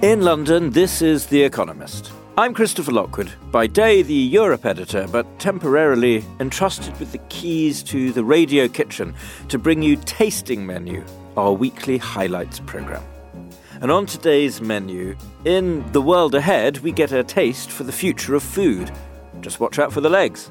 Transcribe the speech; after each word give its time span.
In 0.00 0.22
London, 0.22 0.70
this 0.70 1.02
is 1.02 1.26
The 1.26 1.42
Economist. 1.42 2.12
I'm 2.36 2.54
Christopher 2.54 2.92
Lockwood, 2.92 3.32
by 3.50 3.66
day 3.66 4.02
the 4.02 4.14
Europe 4.14 4.64
editor, 4.64 5.08
but 5.10 5.40
temporarily 5.40 6.24
entrusted 6.38 6.96
with 7.00 7.10
the 7.10 7.18
keys 7.30 7.82
to 7.82 8.12
the 8.12 8.22
radio 8.22 8.68
kitchen 8.68 9.12
to 9.48 9.58
bring 9.58 9.82
you 9.82 9.96
Tasting 9.96 10.64
Menu, 10.64 11.04
our 11.36 11.52
weekly 11.52 11.98
highlights 11.98 12.60
programme. 12.60 13.02
And 13.80 13.90
on 13.90 14.06
today's 14.06 14.60
menu, 14.60 15.16
in 15.44 15.84
the 15.90 16.00
world 16.00 16.36
ahead, 16.36 16.78
we 16.78 16.92
get 16.92 17.10
a 17.10 17.24
taste 17.24 17.72
for 17.72 17.82
the 17.82 17.90
future 17.90 18.36
of 18.36 18.44
food. 18.44 18.92
Just 19.40 19.58
watch 19.58 19.80
out 19.80 19.92
for 19.92 20.00
the 20.00 20.08
legs. 20.08 20.48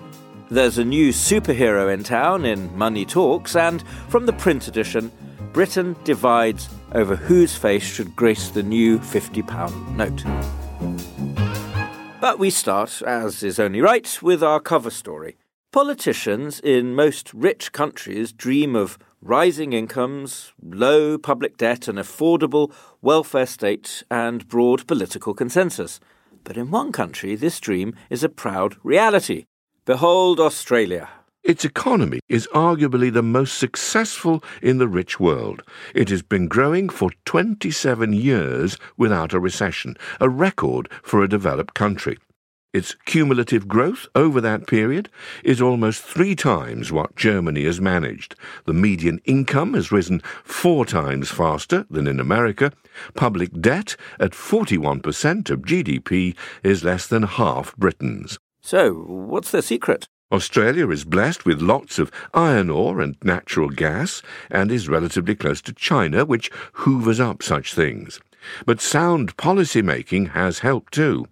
There's 0.51 0.77
a 0.77 0.83
new 0.83 1.13
superhero 1.13 1.93
in 1.93 2.03
town 2.03 2.43
in 2.43 2.77
Money 2.77 3.05
Talks, 3.05 3.55
and 3.55 3.81
from 4.09 4.25
the 4.25 4.33
print 4.33 4.67
edition, 4.67 5.09
Britain 5.53 5.95
divides 6.03 6.67
over 6.93 7.15
whose 7.15 7.55
face 7.55 7.83
should 7.83 8.15
grace 8.15 8.49
the 8.49 8.63
new 8.63 8.99
£50 8.99 9.95
note. 9.95 10.23
But 12.19 12.39
we 12.39 12.49
start, 12.49 13.01
as 13.03 13.43
is 13.43 13.59
only 13.59 13.81
right, 13.81 14.21
with 14.21 14.43
our 14.43 14.59
cover 14.59 14.89
story. 14.89 15.37
Politicians 15.71 16.59
in 16.59 16.95
most 16.95 17.33
rich 17.33 17.71
countries 17.71 18.31
dream 18.31 18.75
of 18.75 18.97
rising 19.21 19.73
incomes, 19.73 20.53
low 20.61 21.17
public 21.17 21.57
debt, 21.57 21.87
an 21.87 21.97
affordable 21.97 22.71
welfare 23.01 23.45
state, 23.45 24.03
and 24.09 24.47
broad 24.47 24.87
political 24.87 25.33
consensus. 25.33 25.99
But 26.43 26.57
in 26.57 26.71
one 26.71 26.91
country, 26.91 27.35
this 27.35 27.59
dream 27.59 27.93
is 28.09 28.23
a 28.23 28.29
proud 28.29 28.77
reality. 28.83 29.45
Behold 29.85 30.39
Australia. 30.39 31.09
Its 31.47 31.63
economy 31.63 32.19
is 32.27 32.45
arguably 32.53 33.11
the 33.11 33.23
most 33.23 33.57
successful 33.57 34.43
in 34.61 34.79
the 34.79 34.87
rich 34.87 35.17
world. 35.17 35.63
It 35.95 36.09
has 36.09 36.21
been 36.21 36.49
growing 36.49 36.89
for 36.89 37.09
27 37.23 38.11
years 38.11 38.77
without 38.97 39.31
a 39.31 39.39
recession, 39.39 39.95
a 40.19 40.27
record 40.27 40.89
for 41.01 41.23
a 41.23 41.29
developed 41.29 41.73
country. 41.73 42.17
Its 42.73 42.95
cumulative 43.05 43.65
growth 43.65 44.09
over 44.13 44.41
that 44.41 44.67
period 44.67 45.07
is 45.41 45.61
almost 45.61 46.03
three 46.03 46.35
times 46.35 46.91
what 46.91 47.15
Germany 47.15 47.63
has 47.63 47.79
managed. 47.79 48.35
The 48.65 48.73
median 48.73 49.21
income 49.23 49.73
has 49.73 49.89
risen 49.89 50.19
four 50.43 50.85
times 50.85 51.31
faster 51.31 51.85
than 51.89 52.07
in 52.07 52.19
America. 52.19 52.73
Public 53.15 53.61
debt, 53.61 53.95
at 54.19 54.31
41% 54.31 55.49
of 55.49 55.61
GDP, 55.61 56.35
is 56.61 56.83
less 56.83 57.07
than 57.07 57.23
half 57.23 57.73
Britain's. 57.77 58.37
So, 58.59 58.91
what's 58.91 59.51
their 59.51 59.61
secret? 59.61 60.09
Australia 60.29 60.89
is 60.89 61.05
blessed 61.05 61.45
with 61.45 61.61
lots 61.61 61.97
of 61.97 62.11
iron 62.33 62.69
ore 62.69 62.99
and 62.99 63.15
natural 63.23 63.69
gas 63.69 64.21
and 64.49 64.71
is 64.71 64.89
relatively 64.89 65.35
close 65.35 65.61
to 65.61 65.71
China, 65.71 66.25
which 66.25 66.51
hoovers 66.73 67.19
up 67.19 67.41
such 67.41 67.73
things. 67.73 68.19
But 68.65 68.81
sound 68.81 69.37
policy 69.37 69.81
making 69.81 70.27
has 70.27 70.59
helped 70.59 70.93
too. 70.93 71.27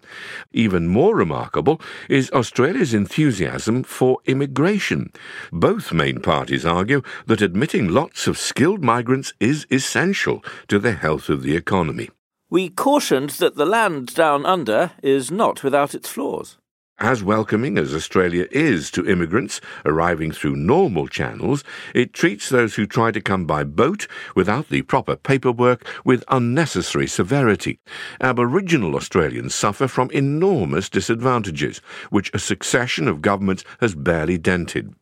Even 0.53 0.87
more 0.87 1.15
remarkable 1.15 1.81
is 2.09 2.31
Australia's 2.31 2.93
enthusiasm 2.93 3.83
for 3.83 4.19
immigration. 4.25 5.11
Both 5.51 5.91
main 5.91 6.21
parties 6.21 6.65
argue 6.65 7.01
that 7.25 7.41
admitting 7.41 7.89
lots 7.89 8.27
of 8.27 8.37
skilled 8.37 8.83
migrants 8.83 9.33
is 9.41 9.67
essential 9.69 10.43
to 10.69 10.79
the 10.79 10.93
health 10.93 11.27
of 11.29 11.43
the 11.43 11.55
economy. 11.55 12.09
We 12.49 12.69
cautioned 12.69 13.31
that 13.31 13.55
the 13.55 13.65
land 13.65 14.15
down 14.15 14.45
under 14.45 14.91
is 15.03 15.31
not 15.31 15.63
without 15.63 15.93
its 15.93 16.09
flaws. 16.09 16.57
As 16.99 17.21
welcoming 17.21 17.77
as 17.77 17.93
Australia 17.93 18.47
is 18.51 18.89
to 18.91 19.05
immigrants 19.05 19.59
arriving 19.83 20.31
through 20.31 20.55
normal 20.55 21.09
channels, 21.09 21.61
it 21.93 22.13
treats 22.13 22.47
those 22.47 22.75
who 22.75 22.85
try 22.85 23.11
to 23.11 23.19
come 23.19 23.45
by 23.45 23.65
boat 23.65 24.07
without 24.33 24.69
the 24.69 24.81
proper 24.81 25.17
paperwork 25.17 25.85
with 26.05 26.23
unnecessary 26.29 27.07
severity. 27.07 27.79
Aboriginal 28.21 28.95
Australians 28.95 29.53
suffer 29.53 29.89
from 29.89 30.09
enormous 30.11 30.87
disadvantages, 30.87 31.79
which 32.11 32.31
a 32.33 32.39
succession 32.39 33.09
of 33.09 33.21
governments 33.21 33.65
has 33.81 33.93
barely 33.93 34.37
dented. 34.37 34.95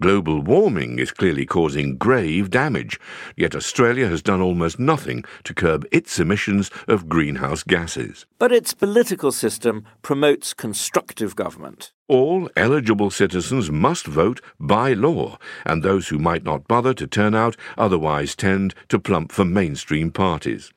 Global 0.00 0.40
warming 0.40 0.98
is 0.98 1.10
clearly 1.10 1.46
causing 1.46 1.96
grave 1.96 2.50
damage, 2.50 2.98
yet 3.36 3.54
Australia 3.54 4.06
has 4.08 4.22
done 4.22 4.40
almost 4.40 4.78
nothing 4.78 5.24
to 5.44 5.54
curb 5.54 5.86
its 5.90 6.18
emissions 6.18 6.70
of 6.88 7.08
greenhouse 7.08 7.62
gases. 7.62 8.26
But 8.38 8.52
its 8.52 8.74
political 8.74 9.32
system 9.32 9.84
promotes 10.02 10.54
constructive 10.54 11.36
government. 11.36 11.92
All 12.08 12.50
eligible 12.56 13.10
citizens 13.10 13.70
must 13.70 14.06
vote 14.06 14.40
by 14.58 14.94
law, 14.94 15.38
and 15.64 15.82
those 15.82 16.08
who 16.08 16.18
might 16.18 16.42
not 16.42 16.66
bother 16.66 16.92
to 16.94 17.06
turn 17.06 17.36
out 17.36 17.56
otherwise 17.78 18.34
tend 18.34 18.74
to 18.88 18.98
plump 18.98 19.30
for 19.30 19.44
mainstream 19.44 20.10
parties. 20.10 20.72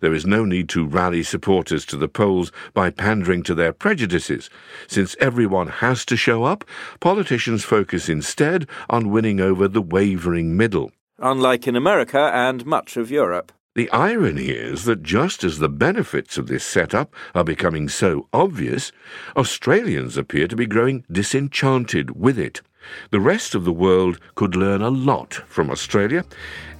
There 0.00 0.14
is 0.14 0.26
no 0.26 0.44
need 0.44 0.68
to 0.70 0.86
rally 0.86 1.22
supporters 1.22 1.84
to 1.86 1.96
the 1.96 2.08
polls 2.08 2.52
by 2.74 2.90
pandering 2.90 3.42
to 3.44 3.54
their 3.54 3.72
prejudices. 3.72 4.50
Since 4.86 5.16
everyone 5.20 5.68
has 5.68 6.04
to 6.06 6.16
show 6.16 6.44
up, 6.44 6.64
politicians 7.00 7.64
focus 7.64 8.08
instead 8.08 8.66
on 8.90 9.10
winning 9.10 9.40
over 9.40 9.68
the 9.68 9.82
wavering 9.82 10.56
middle. 10.56 10.92
Unlike 11.18 11.68
in 11.68 11.76
America 11.76 12.30
and 12.34 12.66
much 12.66 12.96
of 12.96 13.10
Europe. 13.10 13.52
The 13.74 13.90
irony 13.90 14.48
is 14.48 14.84
that 14.84 15.02
just 15.02 15.44
as 15.44 15.58
the 15.58 15.68
benefits 15.68 16.38
of 16.38 16.46
this 16.46 16.64
setup 16.64 17.14
are 17.34 17.44
becoming 17.44 17.90
so 17.90 18.26
obvious, 18.32 18.90
Australians 19.36 20.16
appear 20.16 20.48
to 20.48 20.56
be 20.56 20.66
growing 20.66 21.04
disenchanted 21.12 22.18
with 22.18 22.38
it. 22.38 22.62
The 23.10 23.20
rest 23.20 23.54
of 23.54 23.64
the 23.64 23.72
world 23.72 24.18
could 24.34 24.56
learn 24.56 24.82
a 24.82 24.90
lot 24.90 25.34
from 25.34 25.70
Australia, 25.70 26.24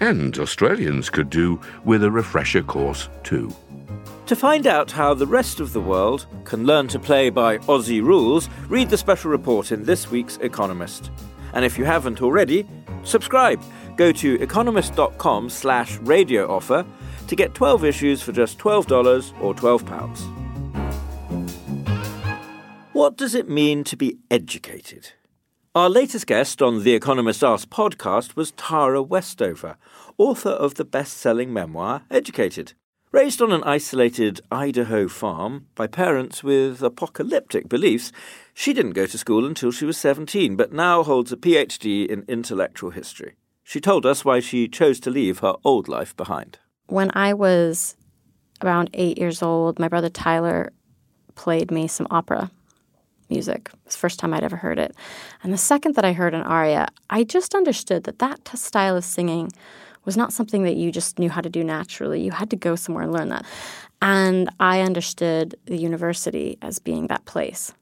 and 0.00 0.38
Australians 0.38 1.10
could 1.10 1.30
do 1.30 1.60
with 1.84 2.02
a 2.04 2.10
refresher 2.10 2.62
course 2.62 3.08
too. 3.22 3.54
To 4.26 4.34
find 4.34 4.66
out 4.66 4.90
how 4.90 5.14
the 5.14 5.26
rest 5.26 5.60
of 5.60 5.72
the 5.72 5.80
world 5.80 6.26
can 6.44 6.66
learn 6.66 6.88
to 6.88 6.98
play 6.98 7.30
by 7.30 7.58
Aussie 7.58 8.02
rules, 8.02 8.48
read 8.68 8.90
the 8.90 8.98
special 8.98 9.30
report 9.30 9.70
in 9.70 9.84
this 9.84 10.10
week's 10.10 10.36
Economist. 10.38 11.10
And 11.52 11.64
if 11.64 11.78
you 11.78 11.84
haven't 11.84 12.20
already, 12.20 12.66
subscribe. 13.04 13.62
Go 13.96 14.12
to 14.12 14.42
economist.com 14.42 15.48
slash 15.48 15.98
radio 15.98 16.50
offer 16.50 16.84
to 17.28 17.36
get 17.36 17.54
12 17.54 17.84
issues 17.84 18.20
for 18.20 18.32
just 18.32 18.58
$12 18.58 19.32
or 19.40 19.54
£12. 19.54 20.46
What 22.92 23.16
does 23.16 23.34
it 23.34 23.48
mean 23.48 23.84
to 23.84 23.96
be 23.96 24.18
educated? 24.30 25.12
Our 25.76 25.90
latest 25.90 26.26
guest 26.26 26.62
on 26.62 26.84
the 26.84 26.94
Economist 26.94 27.44
Ask 27.44 27.68
podcast 27.68 28.34
was 28.34 28.52
Tara 28.52 29.02
Westover, 29.02 29.76
author 30.16 30.48
of 30.48 30.76
the 30.76 30.86
best 30.86 31.18
selling 31.18 31.52
memoir 31.52 32.00
Educated. 32.10 32.72
Raised 33.12 33.42
on 33.42 33.52
an 33.52 33.62
isolated 33.62 34.40
Idaho 34.50 35.06
farm 35.06 35.66
by 35.74 35.86
parents 35.86 36.42
with 36.42 36.82
apocalyptic 36.82 37.68
beliefs, 37.68 38.10
she 38.54 38.72
didn't 38.72 38.92
go 38.94 39.04
to 39.04 39.18
school 39.18 39.44
until 39.44 39.70
she 39.70 39.84
was 39.84 39.98
17, 39.98 40.56
but 40.56 40.72
now 40.72 41.02
holds 41.02 41.30
a 41.30 41.36
PhD 41.36 42.06
in 42.06 42.24
intellectual 42.26 42.88
history. 42.88 43.34
She 43.62 43.78
told 43.78 44.06
us 44.06 44.24
why 44.24 44.40
she 44.40 44.68
chose 44.68 44.98
to 45.00 45.10
leave 45.10 45.40
her 45.40 45.56
old 45.62 45.88
life 45.88 46.16
behind. 46.16 46.58
When 46.86 47.10
I 47.12 47.34
was 47.34 47.96
around 48.62 48.88
eight 48.94 49.18
years 49.18 49.42
old, 49.42 49.78
my 49.78 49.88
brother 49.88 50.08
Tyler 50.08 50.72
played 51.34 51.70
me 51.70 51.86
some 51.86 52.06
opera 52.10 52.50
music. 53.30 53.70
It 53.72 53.78
was 53.84 53.94
the 53.94 54.00
first 54.00 54.18
time 54.18 54.32
I'd 54.32 54.44
ever 54.44 54.56
heard 54.56 54.78
it. 54.78 54.94
And 55.42 55.52
the 55.52 55.58
second 55.58 55.94
that 55.94 56.04
I 56.04 56.12
heard 56.12 56.34
an 56.34 56.42
aria, 56.42 56.88
I 57.10 57.24
just 57.24 57.54
understood 57.54 58.04
that 58.04 58.18
that 58.18 58.48
style 58.56 58.96
of 58.96 59.04
singing 59.04 59.50
was 60.04 60.16
not 60.16 60.32
something 60.32 60.62
that 60.62 60.76
you 60.76 60.92
just 60.92 61.18
knew 61.18 61.28
how 61.28 61.40
to 61.40 61.50
do 61.50 61.64
naturally. 61.64 62.20
You 62.20 62.30
had 62.30 62.50
to 62.50 62.56
go 62.56 62.76
somewhere 62.76 63.04
and 63.04 63.12
learn 63.12 63.28
that. 63.30 63.44
And 64.00 64.50
I 64.60 64.80
understood 64.80 65.56
the 65.64 65.76
university 65.76 66.58
as 66.62 66.78
being 66.78 67.08
that 67.08 67.24
place. 67.24 67.72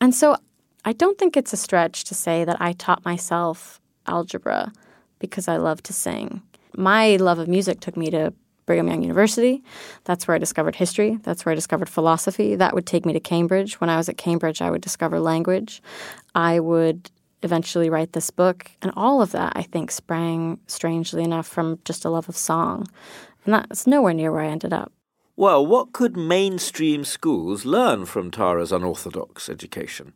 And 0.00 0.14
so 0.14 0.36
I 0.84 0.92
don't 0.92 1.18
think 1.18 1.36
it's 1.36 1.52
a 1.52 1.56
stretch 1.56 2.04
to 2.04 2.14
say 2.14 2.44
that 2.44 2.60
I 2.60 2.72
taught 2.72 3.04
myself 3.04 3.80
algebra 4.06 4.72
because 5.18 5.48
I 5.48 5.56
love 5.56 5.82
to 5.84 5.92
sing. 5.92 6.42
My 6.76 7.16
love 7.16 7.38
of 7.38 7.48
music 7.48 7.80
took 7.80 7.96
me 7.96 8.10
to 8.10 8.32
Brigham 8.68 8.86
Young 8.86 9.00
University. 9.00 9.64
That's 10.04 10.28
where 10.28 10.34
I 10.34 10.38
discovered 10.38 10.76
history. 10.76 11.18
That's 11.22 11.46
where 11.46 11.52
I 11.52 11.54
discovered 11.54 11.88
philosophy. 11.88 12.54
That 12.54 12.74
would 12.74 12.84
take 12.84 13.06
me 13.06 13.14
to 13.14 13.20
Cambridge. 13.20 13.80
When 13.80 13.88
I 13.88 13.96
was 13.96 14.10
at 14.10 14.18
Cambridge, 14.18 14.60
I 14.60 14.70
would 14.70 14.82
discover 14.82 15.18
language. 15.18 15.82
I 16.34 16.60
would 16.60 17.10
eventually 17.42 17.88
write 17.88 18.12
this 18.12 18.30
book. 18.30 18.70
And 18.82 18.92
all 18.94 19.22
of 19.22 19.32
that, 19.32 19.54
I 19.56 19.62
think, 19.62 19.90
sprang, 19.90 20.60
strangely 20.66 21.24
enough, 21.24 21.46
from 21.46 21.78
just 21.86 22.04
a 22.04 22.10
love 22.10 22.28
of 22.28 22.36
song. 22.36 22.86
And 23.46 23.54
that's 23.54 23.86
nowhere 23.86 24.12
near 24.12 24.30
where 24.30 24.42
I 24.42 24.48
ended 24.48 24.74
up. 24.74 24.92
Well, 25.34 25.64
what 25.64 25.92
could 25.92 26.14
mainstream 26.14 27.04
schools 27.04 27.64
learn 27.64 28.04
from 28.04 28.30
Tara's 28.30 28.70
unorthodox 28.70 29.48
education? 29.48 30.12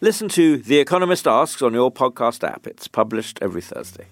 Listen 0.00 0.30
to 0.30 0.56
The 0.56 0.78
Economist 0.78 1.26
Asks 1.26 1.60
on 1.60 1.74
your 1.74 1.92
podcast 1.92 2.48
app. 2.48 2.66
It's 2.66 2.88
published 2.88 3.38
every 3.42 3.60
Thursday. 3.60 4.06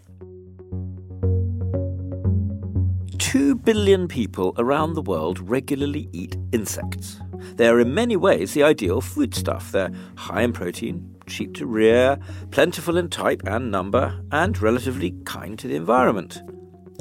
Two 3.18 3.56
billion 3.56 4.06
people 4.06 4.54
around 4.58 4.94
the 4.94 5.02
world 5.02 5.40
regularly 5.50 6.08
eat 6.12 6.36
insects. 6.52 7.20
They 7.56 7.68
are 7.68 7.80
in 7.80 7.92
many 7.92 8.16
ways 8.16 8.54
the 8.54 8.62
ideal 8.62 9.00
foodstuff. 9.00 9.72
They're 9.72 9.90
high 10.16 10.42
in 10.42 10.52
protein, 10.52 11.16
cheap 11.26 11.54
to 11.54 11.66
rear, 11.66 12.18
plentiful 12.52 12.96
in 12.96 13.10
type 13.10 13.42
and 13.44 13.72
number, 13.72 14.22
and 14.30 14.60
relatively 14.62 15.14
kind 15.24 15.58
to 15.58 15.66
the 15.66 15.74
environment. 15.74 16.42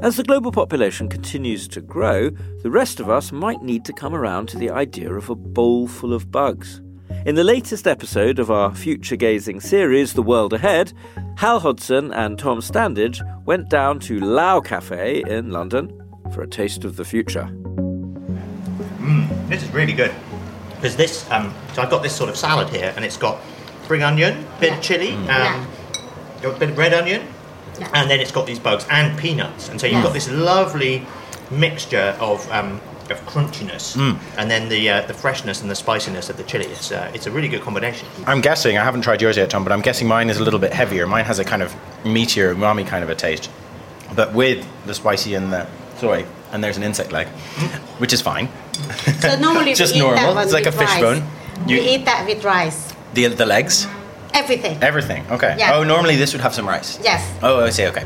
As 0.02 0.18
the 0.18 0.24
global 0.24 0.52
population 0.52 1.08
continues 1.08 1.68
to 1.70 1.82
grow, 1.82 2.32
the 2.64 2.72
rest 2.72 3.00
of 3.00 3.10
us 3.10 3.32
might 3.32 3.62
need 3.62 3.86
to 3.86 3.94
come 3.94 4.16
around 4.16 4.50
to 4.50 4.58
the 4.58 4.72
idea 4.72 5.14
of 5.14 5.30
a 5.30 5.36
bowl 5.36 5.88
full 5.88 6.14
of 6.14 6.32
bugs. 6.32 6.82
In 7.26 7.36
the 7.36 7.44
latest 7.44 7.88
episode 7.88 8.40
of 8.40 8.50
our 8.50 8.74
future 8.74 9.16
gazing 9.16 9.60
series, 9.60 10.14
The 10.14 10.24
World 10.24 10.54
Ahead, 10.54 10.94
Hal 11.38 11.60
Hodson 11.60 12.12
and 12.12 12.40
Tom 12.40 12.60
Standage 12.60 13.22
went 13.46 13.70
down 13.70 14.00
to 14.02 14.20
Lao 14.20 14.60
Cafe 14.60 15.24
in 15.28 15.52
London 15.52 16.04
for 16.34 16.42
a 16.42 16.48
taste 16.48 16.84
of 16.86 16.96
the 16.96 17.06
future. 17.06 17.50
Mmm, 19.00 19.50
this 19.50 19.64
is 19.64 19.70
really 19.72 19.94
good. 19.94 20.14
Because 20.76 20.96
this, 20.96 21.30
um, 21.32 21.54
so 21.74 21.82
I've 21.82 21.90
got 21.90 22.04
this 22.04 22.16
sort 22.16 22.30
of 22.30 22.38
salad 22.38 22.70
here, 22.70 22.94
and 22.96 23.04
it's 23.04 23.18
got 23.18 23.40
spring 23.84 24.04
onion, 24.04 24.46
bit 24.60 24.74
of 24.74 24.82
chili, 24.82 25.14
um, 25.14 25.28
Yeah. 25.28 25.66
a 26.44 26.50
bit 26.52 26.70
of 26.70 26.78
red 26.78 26.94
onion, 26.94 27.24
Yeah. 27.80 27.88
and 27.94 28.10
then 28.10 28.20
it's 28.20 28.32
got 28.32 28.46
these 28.46 28.60
bugs 28.60 28.86
and 28.90 29.18
peanuts, 29.18 29.70
and 29.70 29.80
so 29.82 29.88
you've 29.88 30.04
got 30.04 30.14
this 30.14 30.30
lovely 30.30 31.06
mixture 31.50 32.16
of 32.20 32.50
um, 32.52 32.80
of 33.10 33.26
crunchiness, 33.26 33.96
and 34.38 34.52
then 34.52 34.68
the 34.68 34.90
uh, 34.90 35.02
the 35.08 35.14
freshness 35.14 35.62
and 35.62 35.72
the 35.72 35.76
spiciness 35.76 36.30
of 36.30 36.36
the 36.36 36.44
chili. 36.44 36.66
It's 36.66 36.92
uh, 36.92 37.10
it's 37.14 37.26
a 37.26 37.32
really 37.32 37.48
good 37.48 37.62
combination. 37.62 38.06
I'm 38.28 38.42
guessing, 38.42 38.78
I 38.78 38.84
haven't 38.84 39.02
tried 39.02 39.22
yours 39.22 39.38
yet, 39.38 39.50
Tom, 39.50 39.64
but 39.64 39.72
I'm 39.72 39.82
guessing 39.82 40.08
mine 40.10 40.30
is 40.30 40.38
a 40.40 40.44
little 40.44 40.60
bit 40.60 40.74
heavier. 40.74 41.08
Mine 41.08 41.24
has 41.26 41.40
a 41.40 41.46
kind 41.46 41.64
of 41.64 41.74
meatier, 42.04 42.54
umami 42.54 42.86
kind 42.86 43.04
of 43.06 43.10
a 43.10 43.16
taste. 43.16 43.50
But 44.14 44.34
with 44.34 44.68
the 44.86 44.94
spicy 44.94 45.36
and 45.36 45.54
the 45.54 45.66
soy, 46.00 46.26
and 46.52 46.64
there's 46.64 46.78
an 46.78 46.84
insect 46.84 47.12
leg, 47.12 47.28
which 48.00 48.14
is 48.14 48.22
fine. 48.22 48.50
So 49.20 49.38
normally 49.40 49.74
Just 49.84 49.94
we 49.94 50.00
eat 50.00 50.04
normal. 50.04 50.20
that 50.24 50.36
one 50.36 50.44
It's 50.44 50.54
like 50.54 50.66
a 50.66 50.70
with 50.70 50.80
fish 50.80 51.02
rice. 51.02 51.24
You- 51.68 51.80
we 51.82 51.90
eat 51.90 52.06
that 52.06 52.26
with 52.28 52.44
rice. 52.44 52.94
The, 53.14 53.28
the 53.28 53.46
legs, 53.46 53.88
Everything. 54.34 54.78
everything. 54.84 55.26
Okay. 55.32 55.56
Yeah. 55.58 55.74
Oh, 55.76 55.84
normally 55.84 56.16
this 56.18 56.34
would 56.34 56.42
have 56.42 56.54
some 56.54 56.68
rice. 56.68 57.00
yes. 57.04 57.22
Oh, 57.42 57.62
I 57.64 57.70
see, 57.72 57.86
okay. 57.88 58.06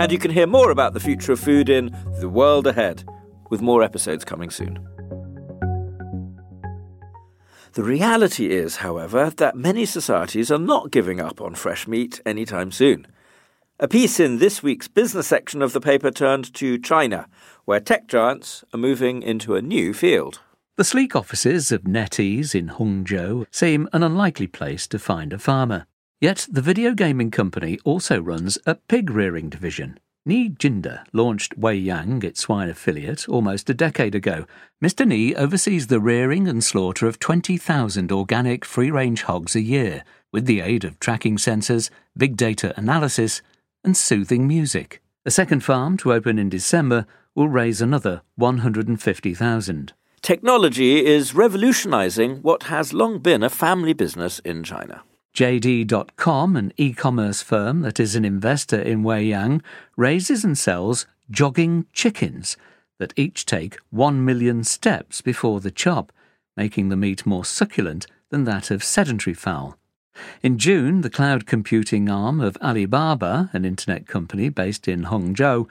And 0.00 0.10
you 0.10 0.18
can 0.18 0.30
hear 0.30 0.46
more 0.46 0.70
about 0.70 0.94
the 0.94 1.00
future 1.00 1.32
of 1.32 1.40
food 1.40 1.68
in 1.68 1.94
The 2.20 2.28
World 2.28 2.66
Ahead, 2.66 3.04
with 3.50 3.60
more 3.60 3.82
episodes 3.82 4.24
coming 4.24 4.48
soon. 4.50 4.78
The 7.74 7.82
reality 7.84 8.50
is, 8.50 8.76
however, 8.76 9.30
that 9.36 9.54
many 9.56 9.84
societies 9.84 10.50
are 10.50 10.58
not 10.58 10.90
giving 10.90 11.20
up 11.20 11.40
on 11.40 11.54
fresh 11.54 11.86
meat 11.86 12.20
anytime 12.26 12.72
soon. 12.72 13.06
A 13.82 13.88
piece 13.88 14.20
in 14.20 14.36
this 14.36 14.62
week's 14.62 14.88
business 14.88 15.28
section 15.28 15.62
of 15.62 15.72
the 15.72 15.80
paper 15.80 16.10
turned 16.10 16.52
to 16.52 16.76
China, 16.76 17.26
where 17.64 17.80
tech 17.80 18.08
giants 18.08 18.62
are 18.74 18.78
moving 18.78 19.22
into 19.22 19.54
a 19.54 19.62
new 19.62 19.94
field. 19.94 20.40
The 20.76 20.84
sleek 20.84 21.16
offices 21.16 21.72
of 21.72 21.84
NetEase 21.84 22.54
in 22.54 22.68
Hangzhou 22.68 23.46
seem 23.50 23.88
an 23.94 24.02
unlikely 24.02 24.48
place 24.48 24.86
to 24.88 24.98
find 24.98 25.32
a 25.32 25.38
farmer. 25.38 25.86
Yet 26.20 26.46
the 26.50 26.60
video 26.60 26.92
gaming 26.92 27.30
company 27.30 27.78
also 27.82 28.20
runs 28.20 28.58
a 28.66 28.74
pig 28.74 29.08
rearing 29.08 29.48
division. 29.48 29.98
Ni 30.26 30.50
Jinda 30.50 31.04
launched 31.14 31.56
Wei 31.56 31.76
Yang, 31.76 32.22
its 32.24 32.40
swine 32.40 32.68
affiliate, 32.68 33.26
almost 33.30 33.70
a 33.70 33.74
decade 33.74 34.14
ago. 34.14 34.44
Mr. 34.84 35.06
Ni 35.06 35.34
oversees 35.34 35.86
the 35.86 36.00
rearing 36.00 36.46
and 36.46 36.62
slaughter 36.62 37.06
of 37.06 37.18
20,000 37.18 38.12
organic 38.12 38.66
free 38.66 38.90
range 38.90 39.22
hogs 39.22 39.56
a 39.56 39.62
year, 39.62 40.04
with 40.30 40.44
the 40.44 40.60
aid 40.60 40.84
of 40.84 41.00
tracking 41.00 41.38
sensors, 41.38 41.88
big 42.14 42.36
data 42.36 42.74
analysis, 42.76 43.40
and 43.84 43.96
soothing 43.96 44.46
music. 44.46 45.02
A 45.24 45.30
second 45.30 45.64
farm 45.64 45.96
to 45.98 46.12
open 46.12 46.38
in 46.38 46.48
December 46.48 47.06
will 47.34 47.48
raise 47.48 47.80
another 47.80 48.22
150,000. 48.36 49.92
Technology 50.22 51.04
is 51.04 51.34
revolutionizing 51.34 52.36
what 52.42 52.64
has 52.64 52.92
long 52.92 53.18
been 53.18 53.42
a 53.42 53.48
family 53.48 53.92
business 53.92 54.38
in 54.40 54.62
China. 54.62 55.02
JD.com, 55.34 56.56
an 56.56 56.72
e 56.76 56.92
commerce 56.92 57.40
firm 57.40 57.80
that 57.82 58.00
is 58.00 58.14
an 58.14 58.24
investor 58.24 58.80
in 58.80 59.02
Weiyang, 59.02 59.62
raises 59.96 60.44
and 60.44 60.58
sells 60.58 61.06
jogging 61.30 61.86
chickens 61.92 62.56
that 62.98 63.14
each 63.16 63.46
take 63.46 63.78
1 63.90 64.24
million 64.24 64.64
steps 64.64 65.20
before 65.20 65.60
the 65.60 65.70
chop, 65.70 66.12
making 66.56 66.88
the 66.88 66.96
meat 66.96 67.24
more 67.24 67.44
succulent 67.44 68.06
than 68.30 68.44
that 68.44 68.70
of 68.70 68.84
sedentary 68.84 69.34
fowl. 69.34 69.76
In 70.42 70.58
June, 70.58 71.02
the 71.02 71.10
cloud 71.10 71.46
computing 71.46 72.08
arm 72.08 72.40
of 72.40 72.56
Alibaba, 72.62 73.50
an 73.52 73.64
internet 73.64 74.06
company 74.06 74.48
based 74.48 74.88
in 74.88 75.04
Hangzhou, 75.04 75.68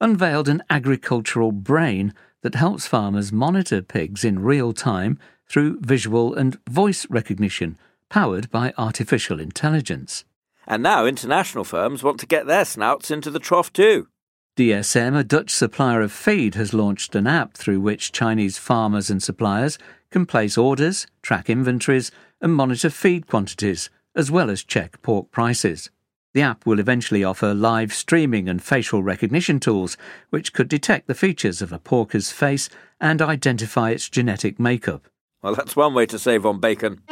unveiled 0.00 0.48
an 0.48 0.62
agricultural 0.70 1.52
brain 1.52 2.14
that 2.42 2.54
helps 2.54 2.86
farmers 2.86 3.32
monitor 3.32 3.82
pigs 3.82 4.24
in 4.24 4.38
real 4.38 4.72
time 4.72 5.18
through 5.48 5.80
visual 5.80 6.34
and 6.34 6.58
voice 6.68 7.06
recognition, 7.10 7.78
powered 8.08 8.50
by 8.50 8.72
artificial 8.76 9.40
intelligence. 9.40 10.24
And 10.66 10.82
now 10.82 11.06
international 11.06 11.64
firms 11.64 12.02
want 12.02 12.20
to 12.20 12.26
get 12.26 12.46
their 12.46 12.64
snouts 12.64 13.10
into 13.10 13.30
the 13.30 13.38
trough 13.38 13.72
too. 13.72 14.08
DSM, 14.56 15.16
a 15.16 15.24
Dutch 15.24 15.50
supplier 15.50 16.00
of 16.00 16.12
feed, 16.12 16.56
has 16.56 16.74
launched 16.74 17.14
an 17.14 17.26
app 17.26 17.56
through 17.56 17.80
which 17.80 18.12
Chinese 18.12 18.58
farmers 18.58 19.08
and 19.08 19.22
suppliers 19.22 19.78
can 20.10 20.26
place 20.26 20.58
orders, 20.58 21.06
track 21.22 21.48
inventories, 21.48 22.10
and 22.40 22.54
monitor 22.54 22.90
feed 22.90 23.26
quantities, 23.26 23.90
as 24.14 24.30
well 24.30 24.50
as 24.50 24.64
check 24.64 25.00
pork 25.02 25.30
prices. 25.30 25.90
The 26.34 26.42
app 26.42 26.66
will 26.66 26.78
eventually 26.78 27.24
offer 27.24 27.54
live 27.54 27.92
streaming 27.92 28.48
and 28.48 28.62
facial 28.62 29.02
recognition 29.02 29.60
tools, 29.60 29.96
which 30.30 30.52
could 30.52 30.68
detect 30.68 31.06
the 31.06 31.14
features 31.14 31.62
of 31.62 31.72
a 31.72 31.78
porker's 31.78 32.30
face 32.30 32.68
and 33.00 33.22
identify 33.22 33.90
its 33.90 34.08
genetic 34.08 34.60
makeup. 34.60 35.08
Well, 35.42 35.54
that's 35.54 35.76
one 35.76 35.94
way 35.94 36.06
to 36.06 36.18
save 36.18 36.44
on 36.44 36.60
bacon. 36.60 37.02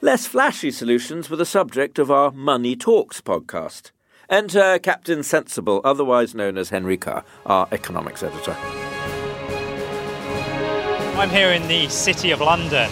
Less 0.00 0.26
flashy 0.26 0.70
solutions 0.70 1.28
were 1.28 1.36
the 1.36 1.44
subject 1.44 1.98
of 1.98 2.10
our 2.10 2.30
Money 2.30 2.74
Talks 2.76 3.20
podcast. 3.20 3.90
Enter 4.28 4.78
Captain 4.78 5.22
Sensible, 5.22 5.80
otherwise 5.84 6.34
known 6.34 6.56
as 6.56 6.70
Henry 6.70 6.96
Curr, 6.96 7.24
our 7.46 7.68
economics 7.72 8.22
editor. 8.22 8.56
I'm 11.18 11.30
here 11.30 11.50
in 11.50 11.66
the 11.68 11.88
city 11.88 12.30
of 12.30 12.40
London. 12.40 12.88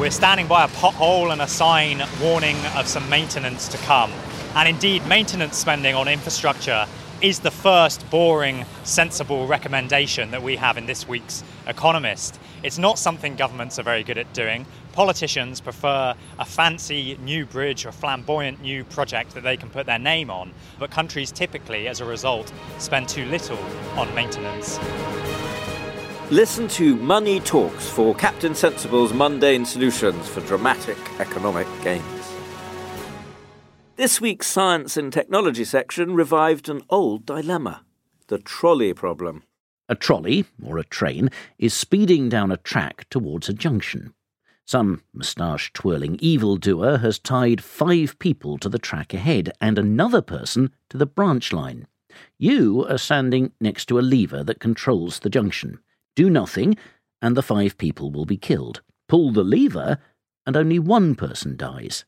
We're 0.00 0.10
standing 0.10 0.46
by 0.46 0.64
a 0.64 0.68
pothole 0.68 1.30
and 1.30 1.42
a 1.42 1.46
sign 1.46 2.02
warning 2.22 2.56
of 2.74 2.88
some 2.88 3.06
maintenance 3.10 3.68
to 3.68 3.76
come. 3.76 4.10
And 4.54 4.66
indeed, 4.66 5.06
maintenance 5.06 5.58
spending 5.58 5.94
on 5.94 6.08
infrastructure 6.08 6.86
is 7.20 7.40
the 7.40 7.50
first 7.50 8.08
boring, 8.08 8.64
sensible 8.82 9.46
recommendation 9.46 10.30
that 10.30 10.42
we 10.42 10.56
have 10.56 10.78
in 10.78 10.86
this 10.86 11.06
week's 11.06 11.44
Economist. 11.66 12.40
It's 12.62 12.78
not 12.78 12.98
something 12.98 13.36
governments 13.36 13.78
are 13.78 13.82
very 13.82 14.02
good 14.02 14.16
at 14.16 14.32
doing. 14.32 14.64
Politicians 14.92 15.60
prefer 15.60 16.14
a 16.38 16.44
fancy 16.46 17.18
new 17.22 17.44
bridge 17.44 17.84
or 17.84 17.92
flamboyant 17.92 18.62
new 18.62 18.84
project 18.84 19.34
that 19.34 19.42
they 19.42 19.58
can 19.58 19.68
put 19.68 19.84
their 19.84 19.98
name 19.98 20.30
on, 20.30 20.54
but 20.78 20.90
countries 20.90 21.30
typically, 21.30 21.88
as 21.88 22.00
a 22.00 22.06
result, 22.06 22.50
spend 22.78 23.06
too 23.06 23.26
little 23.26 23.58
on 23.98 24.12
maintenance. 24.14 24.78
Listen 26.32 26.68
to 26.68 26.94
Money 26.94 27.40
Talks 27.40 27.88
for 27.88 28.14
Captain 28.14 28.54
Sensible's 28.54 29.12
mundane 29.12 29.64
solutions 29.64 30.28
for 30.28 30.40
dramatic 30.42 30.96
economic 31.18 31.66
gains. 31.82 32.32
This 33.96 34.20
week's 34.20 34.46
Science 34.46 34.96
and 34.96 35.12
Technology 35.12 35.64
section 35.64 36.14
revived 36.14 36.68
an 36.68 36.82
old 36.88 37.26
dilemma 37.26 37.82
the 38.28 38.38
trolley 38.38 38.94
problem. 38.94 39.42
A 39.88 39.96
trolley, 39.96 40.44
or 40.64 40.78
a 40.78 40.84
train, 40.84 41.30
is 41.58 41.74
speeding 41.74 42.28
down 42.28 42.52
a 42.52 42.56
track 42.58 43.06
towards 43.10 43.48
a 43.48 43.52
junction. 43.52 44.14
Some 44.64 45.02
moustache 45.12 45.72
twirling 45.72 46.16
evildoer 46.20 46.98
has 46.98 47.18
tied 47.18 47.60
five 47.60 48.16
people 48.20 48.56
to 48.58 48.68
the 48.68 48.78
track 48.78 49.12
ahead 49.12 49.50
and 49.60 49.80
another 49.80 50.22
person 50.22 50.70
to 50.90 50.96
the 50.96 51.06
branch 51.06 51.52
line. 51.52 51.88
You 52.38 52.86
are 52.88 52.98
standing 52.98 53.50
next 53.60 53.86
to 53.86 53.98
a 53.98 54.00
lever 54.00 54.44
that 54.44 54.60
controls 54.60 55.18
the 55.18 55.28
junction. 55.28 55.80
Do 56.20 56.28
nothing, 56.28 56.76
and 57.22 57.34
the 57.34 57.42
five 57.42 57.78
people 57.78 58.10
will 58.10 58.26
be 58.26 58.36
killed. 58.36 58.82
Pull 59.08 59.32
the 59.32 59.42
lever, 59.42 59.96
and 60.44 60.54
only 60.54 60.78
one 60.78 61.14
person 61.14 61.56
dies. 61.56 62.04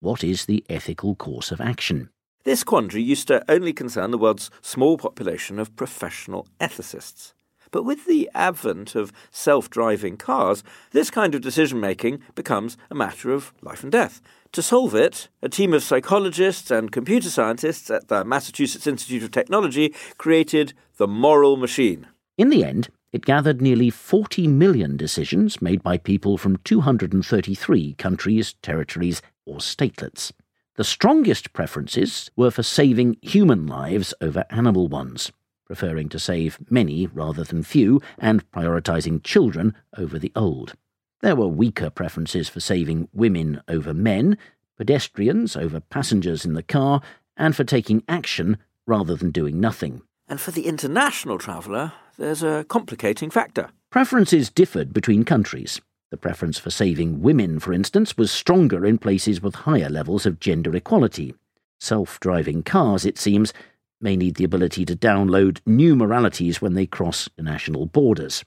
What 0.00 0.24
is 0.24 0.46
the 0.46 0.64
ethical 0.68 1.14
course 1.14 1.52
of 1.52 1.60
action? 1.60 2.10
This 2.42 2.64
quandary 2.64 3.04
used 3.04 3.28
to 3.28 3.48
only 3.48 3.72
concern 3.72 4.10
the 4.10 4.18
world's 4.18 4.50
small 4.62 4.98
population 4.98 5.60
of 5.60 5.76
professional 5.76 6.48
ethicists. 6.60 7.34
But 7.70 7.84
with 7.84 8.04
the 8.06 8.28
advent 8.34 8.96
of 8.96 9.12
self 9.30 9.70
driving 9.70 10.16
cars, 10.16 10.64
this 10.90 11.08
kind 11.08 11.32
of 11.32 11.40
decision 11.40 11.78
making 11.78 12.18
becomes 12.34 12.76
a 12.90 12.96
matter 12.96 13.32
of 13.32 13.54
life 13.62 13.84
and 13.84 13.92
death. 13.92 14.20
To 14.54 14.60
solve 14.60 14.92
it, 14.96 15.28
a 15.40 15.48
team 15.48 15.72
of 15.72 15.84
psychologists 15.84 16.72
and 16.72 16.90
computer 16.90 17.30
scientists 17.30 17.92
at 17.92 18.08
the 18.08 18.24
Massachusetts 18.24 18.88
Institute 18.88 19.22
of 19.22 19.30
Technology 19.30 19.94
created 20.18 20.74
the 20.96 21.06
moral 21.06 21.56
machine. 21.56 22.08
In 22.36 22.48
the 22.48 22.64
end, 22.64 22.88
it 23.12 23.26
gathered 23.26 23.60
nearly 23.60 23.90
40 23.90 24.46
million 24.48 24.96
decisions 24.96 25.60
made 25.60 25.82
by 25.82 25.98
people 25.98 26.38
from 26.38 26.56
233 26.58 27.94
countries, 27.94 28.54
territories, 28.62 29.20
or 29.44 29.58
statelets. 29.58 30.32
The 30.76 30.84
strongest 30.84 31.52
preferences 31.52 32.30
were 32.36 32.50
for 32.50 32.62
saving 32.62 33.18
human 33.20 33.66
lives 33.66 34.14
over 34.22 34.46
animal 34.48 34.88
ones, 34.88 35.30
preferring 35.66 36.08
to 36.08 36.18
save 36.18 36.58
many 36.70 37.06
rather 37.06 37.44
than 37.44 37.62
few, 37.62 38.00
and 38.18 38.50
prioritising 38.50 39.22
children 39.22 39.74
over 39.98 40.18
the 40.18 40.32
old. 40.34 40.72
There 41.20 41.36
were 41.36 41.48
weaker 41.48 41.90
preferences 41.90 42.48
for 42.48 42.60
saving 42.60 43.08
women 43.12 43.60
over 43.68 43.92
men, 43.92 44.38
pedestrians 44.78 45.54
over 45.54 45.80
passengers 45.80 46.46
in 46.46 46.54
the 46.54 46.62
car, 46.62 47.02
and 47.36 47.54
for 47.54 47.64
taking 47.64 48.02
action 48.08 48.56
rather 48.86 49.14
than 49.14 49.30
doing 49.30 49.60
nothing. 49.60 50.02
And 50.32 50.40
for 50.40 50.50
the 50.50 50.64
international 50.64 51.36
traveller, 51.36 51.92
there's 52.16 52.42
a 52.42 52.64
complicating 52.70 53.28
factor. 53.28 53.68
Preferences 53.90 54.48
differed 54.48 54.94
between 54.94 55.26
countries. 55.26 55.78
The 56.10 56.16
preference 56.16 56.58
for 56.58 56.70
saving 56.70 57.20
women, 57.20 57.58
for 57.58 57.74
instance, 57.74 58.16
was 58.16 58.32
stronger 58.32 58.86
in 58.86 58.96
places 58.96 59.42
with 59.42 59.54
higher 59.54 59.90
levels 59.90 60.24
of 60.24 60.40
gender 60.40 60.74
equality. 60.74 61.34
Self 61.80 62.18
driving 62.18 62.62
cars, 62.62 63.04
it 63.04 63.18
seems, 63.18 63.52
may 64.00 64.16
need 64.16 64.36
the 64.36 64.44
ability 64.44 64.86
to 64.86 64.96
download 64.96 65.58
new 65.66 65.94
moralities 65.94 66.62
when 66.62 66.72
they 66.72 66.86
cross 66.86 67.28
national 67.38 67.84
borders. 67.84 68.42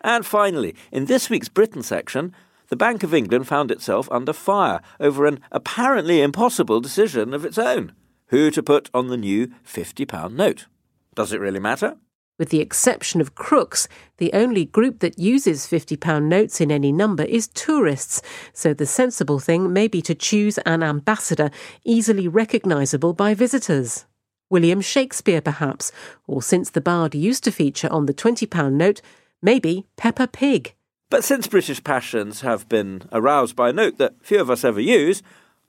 And 0.00 0.24
finally, 0.24 0.74
in 0.90 1.04
this 1.04 1.28
week's 1.28 1.50
Britain 1.50 1.82
section, 1.82 2.34
the 2.68 2.76
Bank 2.76 3.02
of 3.02 3.12
England 3.12 3.46
found 3.46 3.70
itself 3.70 4.08
under 4.10 4.32
fire 4.32 4.80
over 4.98 5.26
an 5.26 5.40
apparently 5.52 6.22
impossible 6.22 6.80
decision 6.80 7.34
of 7.34 7.44
its 7.44 7.58
own 7.58 7.92
who 8.28 8.50
to 8.50 8.62
put 8.62 8.90
on 8.94 9.08
the 9.08 9.16
new 9.16 9.48
£50 9.66 10.32
note. 10.32 10.66
Does 11.14 11.32
it 11.32 11.40
really 11.40 11.60
matter? 11.60 11.96
With 12.36 12.48
the 12.48 12.60
exception 12.60 13.20
of 13.20 13.36
crooks, 13.36 13.86
the 14.16 14.32
only 14.32 14.64
group 14.64 14.98
that 14.98 15.18
uses 15.18 15.66
£50 15.66 16.24
notes 16.24 16.60
in 16.60 16.72
any 16.72 16.90
number 16.90 17.22
is 17.22 17.46
tourists, 17.46 18.22
so 18.52 18.74
the 18.74 18.86
sensible 18.86 19.38
thing 19.38 19.72
may 19.72 19.86
be 19.86 20.02
to 20.02 20.16
choose 20.16 20.58
an 20.58 20.82
ambassador 20.82 21.50
easily 21.84 22.26
recognisable 22.26 23.12
by 23.12 23.34
visitors. 23.34 24.06
William 24.50 24.80
Shakespeare, 24.80 25.40
perhaps, 25.40 25.92
or 26.26 26.42
since 26.42 26.70
the 26.70 26.80
bard 26.80 27.14
used 27.14 27.44
to 27.44 27.52
feature 27.52 27.90
on 27.92 28.06
the 28.06 28.14
£20 28.14 28.72
note, 28.72 29.00
maybe 29.40 29.86
Peppa 29.96 30.26
Pig. 30.26 30.74
But 31.10 31.22
since 31.22 31.46
British 31.46 31.84
passions 31.84 32.40
have 32.40 32.68
been 32.68 33.02
aroused 33.12 33.54
by 33.54 33.68
a 33.68 33.72
note 33.72 33.98
that 33.98 34.16
few 34.22 34.40
of 34.40 34.50
us 34.50 34.64
ever 34.64 34.80
use, 34.80 35.22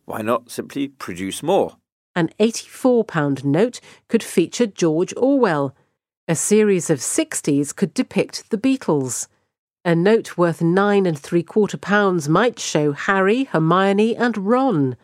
why 0.06 0.24
not 0.24 0.50
simply 0.50 0.88
produce 0.88 1.44
more? 1.44 1.78
An 2.16 2.30
£84 2.40 3.44
note 3.44 3.82
could 4.08 4.24
feature 4.24 4.68
George 4.68 5.14
Orwell. 5.18 5.76
A 6.28 6.36
series 6.36 6.90
of 6.90 7.00
60s 7.00 7.76
could 7.76 7.94
depict 7.94 8.50
the 8.50 8.58
Beatles. 8.58 9.28
A 9.84 9.94
note 9.96 10.38
worth 10.38 10.62
nine 10.62 11.06
and 11.06 11.20
three 11.20 11.44
quarter 11.44 11.78
pounds 11.78 12.30
might 12.30 12.58
show 12.58 12.94
Harry, 12.94 13.44
Hermione, 13.44 14.16
and 14.16 14.38
Ron. 14.38 14.96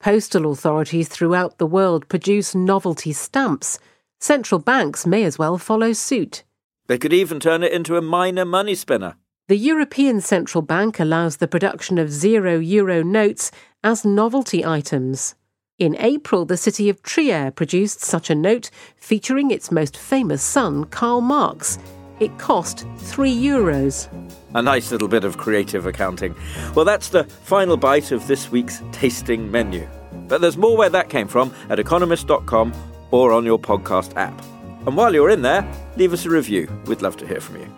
Postal 0.00 0.50
authorities 0.52 1.08
throughout 1.08 1.58
the 1.58 1.66
world 1.66 2.08
produce 2.08 2.54
novelty 2.54 3.12
stamps. 3.12 3.78
Central 4.20 4.60
banks 4.60 5.04
may 5.04 5.24
as 5.24 5.38
well 5.38 5.58
follow 5.58 5.92
suit. 5.92 6.44
They 6.86 6.98
could 6.98 7.12
even 7.12 7.40
turn 7.40 7.62
it 7.62 7.72
into 7.72 7.96
a 7.96 8.02
minor 8.02 8.44
money 8.44 8.74
spinner. 8.74 9.16
The 9.48 9.58
European 9.58 10.20
Central 10.20 10.62
Bank 10.62 11.00
allows 11.00 11.36
the 11.36 11.48
production 11.48 11.98
of 11.98 12.10
zero 12.10 12.58
euro 12.58 13.02
notes 13.02 13.50
as 13.82 14.04
novelty 14.04 14.64
items. 14.64 15.34
In 15.80 15.96
April, 15.98 16.44
the 16.44 16.56
city 16.56 16.88
of 16.88 17.02
Trier 17.02 17.50
produced 17.50 18.00
such 18.00 18.30
a 18.30 18.34
note 18.36 18.70
featuring 18.96 19.50
its 19.50 19.72
most 19.72 19.96
famous 19.96 20.40
son, 20.40 20.84
Karl 20.84 21.20
Marx. 21.20 21.80
It 22.20 22.38
cost 22.38 22.86
three 22.96 23.34
euros. 23.34 24.08
A 24.54 24.62
nice 24.62 24.92
little 24.92 25.08
bit 25.08 25.24
of 25.24 25.36
creative 25.36 25.84
accounting. 25.84 26.36
Well, 26.76 26.84
that's 26.84 27.08
the 27.08 27.24
final 27.24 27.76
bite 27.76 28.12
of 28.12 28.28
this 28.28 28.52
week's 28.52 28.84
tasting 28.92 29.50
menu. 29.50 29.88
But 30.28 30.40
there's 30.40 30.56
more 30.56 30.76
where 30.76 30.90
that 30.90 31.08
came 31.08 31.26
from 31.26 31.52
at 31.68 31.80
economist.com 31.80 32.72
or 33.10 33.32
on 33.32 33.44
your 33.44 33.58
podcast 33.58 34.16
app. 34.16 34.40
And 34.86 34.96
while 34.96 35.12
you're 35.12 35.30
in 35.30 35.42
there, 35.42 35.68
leave 35.96 36.12
us 36.12 36.24
a 36.24 36.30
review. 36.30 36.68
We'd 36.86 37.02
love 37.02 37.16
to 37.16 37.26
hear 37.26 37.40
from 37.40 37.56
you. 37.56 37.68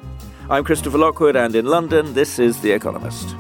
I'm 0.51 0.65
Christopher 0.65 0.99
Lockwood, 0.99 1.35
and 1.35 1.57
in 1.57 1.65
London, 1.65 2.13
this 2.13 2.39
is 2.39 2.61
The 2.61 2.73
Economist. 2.73 3.35